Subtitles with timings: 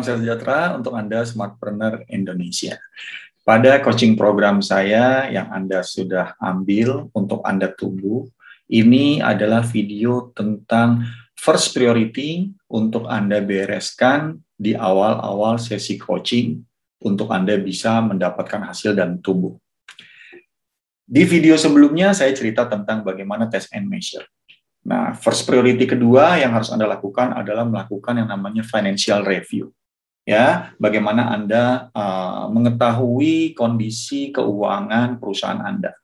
[0.00, 2.80] Salam sejahtera untuk Anda Smartpreneur Indonesia.
[3.44, 8.24] Pada coaching program saya yang Anda sudah ambil untuk Anda tumbuh,
[8.72, 11.04] ini adalah video tentang
[11.36, 16.64] first priority untuk Anda bereskan di awal-awal sesi coaching
[17.04, 19.52] untuk Anda bisa mendapatkan hasil dan tumbuh.
[21.04, 24.24] Di video sebelumnya saya cerita tentang bagaimana test and measure.
[24.80, 29.76] Nah, first priority kedua yang harus Anda lakukan adalah melakukan yang namanya financial review.
[30.28, 35.96] Ya, bagaimana Anda uh, mengetahui kondisi keuangan perusahaan Anda.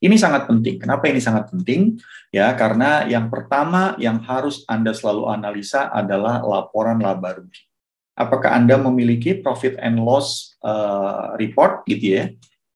[0.00, 0.80] Ini sangat penting.
[0.80, 1.98] Kenapa ini sangat penting?
[2.30, 7.66] Ya, karena yang pertama yang harus Anda selalu analisa adalah laporan laba rugi.
[8.14, 12.24] Apakah Anda memiliki profit and loss uh, report gitu ya?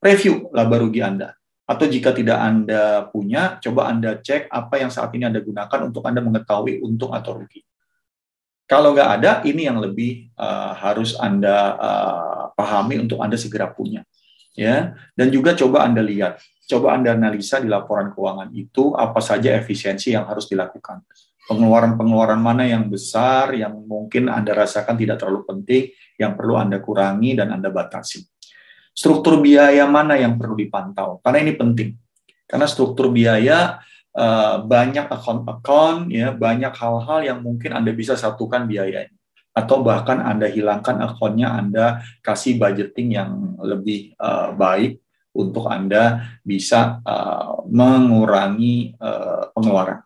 [0.02, 1.38] Review laba rugi Anda
[1.68, 6.00] atau jika tidak Anda punya, coba Anda cek apa yang saat ini Anda gunakan untuk
[6.08, 7.60] Anda mengetahui untung atau rugi.
[8.69, 14.05] Kalau nggak ada, ini yang lebih uh, harus Anda uh, pahami untuk Anda segera punya.
[14.52, 14.92] ya.
[15.16, 20.12] Dan juga coba Anda lihat, coba Anda analisa di laporan keuangan itu apa saja efisiensi
[20.12, 21.00] yang harus dilakukan.
[21.48, 25.89] Pengeluaran-pengeluaran mana yang besar, yang mungkin Anda rasakan tidak terlalu penting,
[26.20, 28.20] yang perlu Anda kurangi dan Anda batasi
[28.98, 31.94] struktur biaya mana yang perlu dipantau karena ini penting
[32.50, 33.78] karena struktur biaya
[34.19, 39.14] uh, banyak account-account ya banyak hal-hal yang mungkin anda bisa satukan biayanya.
[39.55, 44.98] Atau bahkan anda hilangkan akunnya anda kasih budgeting yang lebih uh, baik
[45.30, 50.02] untuk anda bisa uh, mengurangi uh, pengeluaran.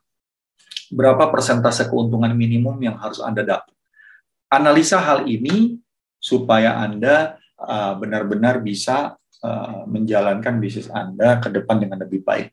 [0.93, 3.73] Berapa persentase keuntungan minimum yang harus anda dapat?
[4.53, 5.81] Analisa hal ini
[6.21, 12.51] supaya anda Uh, benar-benar bisa uh, menjalankan bisnis Anda ke depan dengan lebih baik.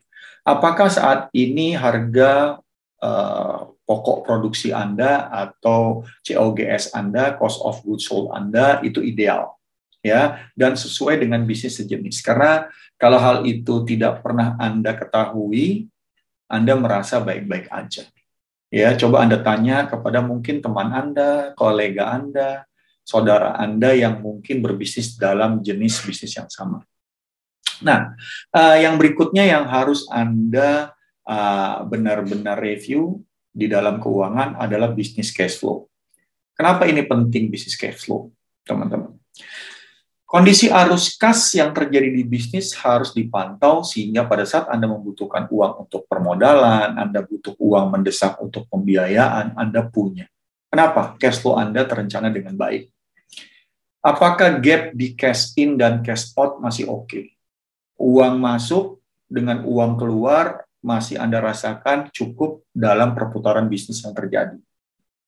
[0.49, 2.57] Apakah saat ini harga
[3.05, 9.59] uh, pokok produksi Anda atau COGS Anda, cost of goods sold Anda itu ideal?
[9.99, 12.23] ya dan sesuai dengan bisnis sejenis.
[12.23, 12.67] Karena
[12.99, 15.87] kalau hal itu tidak pernah Anda ketahui,
[16.49, 18.03] Anda merasa baik-baik aja.
[18.69, 22.69] Ya, coba Anda tanya kepada mungkin teman Anda, kolega Anda,
[23.01, 26.85] saudara Anda yang mungkin berbisnis dalam jenis bisnis yang sama.
[27.79, 28.15] Nah,
[28.51, 30.91] uh, yang berikutnya yang harus Anda
[31.23, 35.87] eh, benar-benar uh, review di dalam keuangan adalah bisnis cash flow.
[36.57, 38.35] Kenapa ini penting bisnis cash flow,
[38.67, 39.15] teman-teman?
[40.29, 45.87] Kondisi arus kas yang terjadi di bisnis harus dipantau sehingga pada saat Anda membutuhkan uang
[45.87, 50.29] untuk permodalan, Anda butuh uang mendesak untuk pembiayaan, Anda punya.
[50.69, 51.17] Kenapa?
[51.17, 52.93] Cash flow Anda terencana dengan baik.
[54.05, 57.09] Apakah gap di cash in dan cash out masih oke?
[57.09, 57.38] Okay?
[57.99, 64.55] Uang masuk dengan uang keluar masih Anda rasakan cukup dalam perputaran bisnis yang terjadi.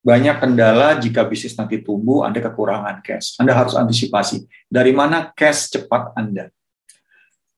[0.01, 3.37] Banyak kendala jika bisnis nanti tumbuh, Anda kekurangan cash.
[3.37, 4.49] Anda harus antisipasi.
[4.65, 6.49] Dari mana cash cepat Anda?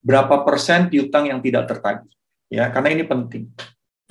[0.04, 2.12] Berapa persen piutang yang tidak tertagih?
[2.52, 3.48] Ya, karena ini penting.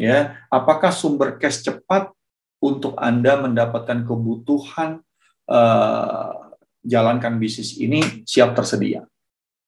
[0.01, 2.09] Ya, apakah sumber cash cepat
[2.57, 5.05] untuk Anda mendapatkan kebutuhan
[5.53, 9.05] uh, jalankan bisnis ini siap tersedia.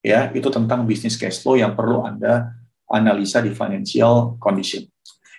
[0.04, 2.53] Ya, itu tentang bisnis cash flow yang perlu Anda
[2.84, 4.84] analisa di financial condition.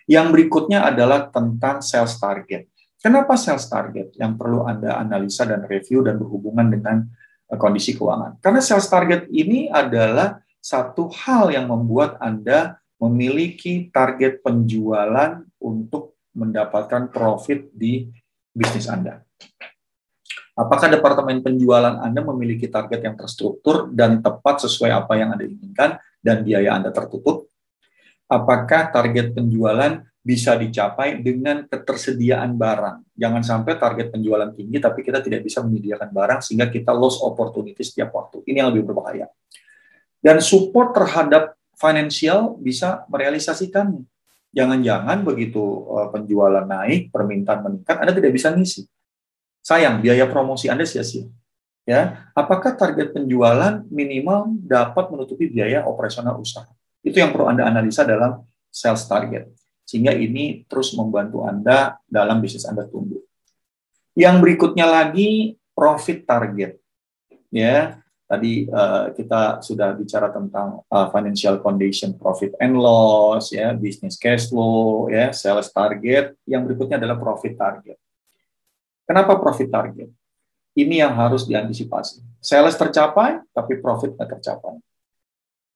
[0.09, 2.65] Yang berikutnya adalah tentang sales target.
[2.97, 7.05] Kenapa sales target yang perlu Anda analisa dan review dan berhubungan dengan
[7.45, 8.41] eh, kondisi keuangan?
[8.41, 17.13] Karena sales target ini adalah satu hal yang membuat Anda memiliki target penjualan untuk mendapatkan
[17.13, 18.09] profit di
[18.49, 19.21] bisnis Anda.
[20.55, 25.99] Apakah departemen penjualan Anda memiliki target yang terstruktur dan tepat sesuai apa yang Anda inginkan
[26.23, 27.51] dan biaya Anda tertutup?
[28.31, 33.03] Apakah target penjualan bisa dicapai dengan ketersediaan barang?
[33.19, 37.83] Jangan sampai target penjualan tinggi tapi kita tidak bisa menyediakan barang sehingga kita lost opportunity
[37.83, 38.39] setiap waktu.
[38.47, 39.27] Ini yang lebih berbahaya.
[40.23, 44.07] Dan support terhadap financial bisa merealisasikannya.
[44.55, 48.87] Jangan-jangan begitu eh, penjualan naik, permintaan meningkat, Anda tidak bisa ngisi
[49.66, 51.26] sayang biaya promosi Anda sia-sia.
[51.85, 56.66] Ya, apakah target penjualan minimal dapat menutupi biaya operasional usaha?
[57.06, 58.41] Itu yang perlu Anda analisa dalam
[58.73, 59.50] sales target.
[59.85, 63.22] Sehingga ini terus membantu Anda dalam bisnis Anda tumbuh.
[64.17, 66.82] Yang berikutnya lagi profit target.
[67.53, 74.17] Ya, tadi uh, kita sudah bicara tentang uh, financial condition, profit and loss, ya, business
[74.17, 76.34] cash flow, ya, sales target.
[76.50, 78.02] Yang berikutnya adalah profit target.
[79.05, 80.09] Kenapa profit target?
[80.75, 82.19] Ini yang harus diantisipasi.
[82.41, 84.75] Sales tercapai, tapi profit tidak tercapai.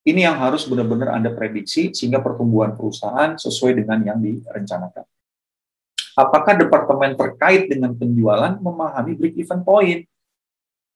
[0.04, 5.06] Ini yang harus benar-benar Anda prediksi sehingga pertumbuhan perusahaan sesuai dengan yang direncanakan.
[6.20, 10.04] Apakah departemen terkait dengan penjualan memahami break even point?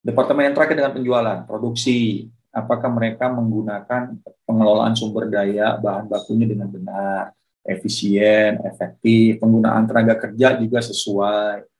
[0.04, 2.28] Departemen yang terakhir dengan penjualan, produksi.
[2.52, 7.32] Apakah mereka menggunakan pengelolaan sumber daya bahan bakunya dengan benar,
[7.64, 11.73] efisien, efektif, penggunaan tenaga kerja juga sesuai.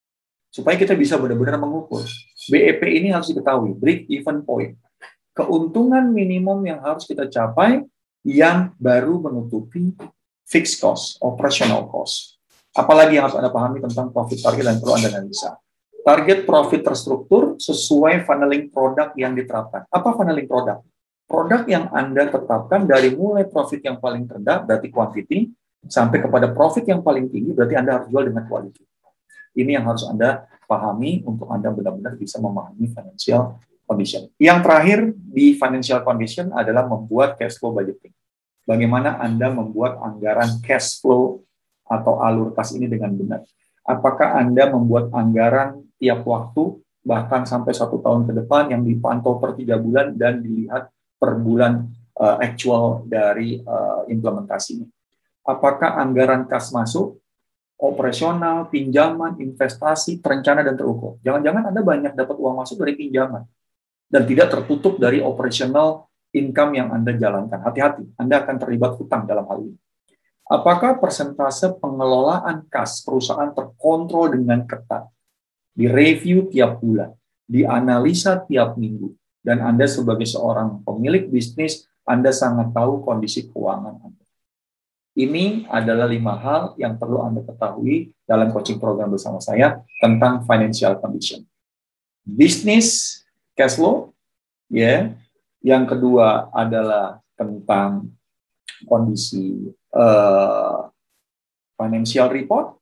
[0.54, 2.06] Supaya kita bisa benar-benar mengukur.
[2.46, 4.78] BEP ini harus diketahui, break even point.
[5.34, 7.82] Keuntungan minimum yang harus kita capai
[8.22, 9.90] yang baru menutupi
[10.46, 12.38] fixed cost, operational cost.
[12.70, 15.58] Apalagi yang harus Anda pahami tentang profit target dan perlu Anda analisa.
[16.06, 19.90] Target profit terstruktur sesuai funneling produk yang diterapkan.
[19.90, 20.86] Apa funneling produk?
[21.26, 25.50] Produk yang Anda tetapkan dari mulai profit yang paling rendah, berarti quantity,
[25.90, 28.93] sampai kepada profit yang paling tinggi, berarti Anda harus jual dengan quality.
[29.54, 34.28] Ini yang harus Anda pahami untuk Anda benar-benar bisa memahami financial condition.
[34.40, 38.12] Yang terakhir di financial condition adalah membuat cash flow budgeting.
[38.64, 41.44] Bagaimana Anda membuat anggaran cash flow
[41.84, 43.40] atau alur kas ini dengan benar.
[43.84, 49.52] Apakah Anda membuat anggaran tiap waktu bahkan sampai satu tahun ke depan yang dipantau per
[49.52, 50.88] tiga bulan dan dilihat
[51.20, 54.88] per bulan uh, actual dari uh, implementasinya.
[55.44, 57.20] Apakah anggaran kas masuk,
[57.78, 61.18] operasional, pinjaman, investasi, terencana dan terukur.
[61.26, 63.42] Jangan-jangan Anda banyak dapat uang masuk dari pinjaman
[64.08, 67.60] dan tidak tertutup dari operasional income yang Anda jalankan.
[67.60, 69.78] Hati-hati, Anda akan terlibat hutang dalam hal ini.
[70.44, 75.08] Apakah persentase pengelolaan kas perusahaan terkontrol dengan ketat?
[75.74, 77.12] direview tiap bulan,
[77.50, 79.12] dianalisa tiap minggu,
[79.42, 84.23] dan Anda sebagai seorang pemilik bisnis, Anda sangat tahu kondisi keuangan Anda.
[85.14, 90.98] Ini adalah lima hal yang perlu Anda ketahui dalam coaching program bersama saya tentang financial
[90.98, 91.46] condition.
[92.26, 93.22] Bisnis
[93.54, 94.10] cash flow,
[94.66, 94.82] ya.
[94.82, 95.02] Yeah.
[95.64, 98.10] Yang kedua adalah tentang
[98.84, 100.90] kondisi uh,
[101.78, 102.76] financial report,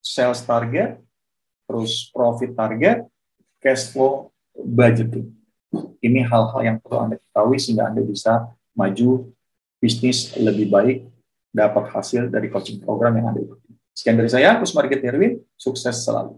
[0.00, 0.96] sales target,
[1.68, 3.04] terus profit target,
[3.60, 5.28] cash flow, budgeting.
[6.00, 9.28] Ini hal-hal yang perlu Anda ketahui sehingga Anda bisa maju
[9.76, 10.98] bisnis lebih baik,
[11.56, 13.72] dapat hasil dari coaching program yang ikuti.
[13.96, 16.36] Sekian dari saya, Kusmarget Erwin, sukses selalu.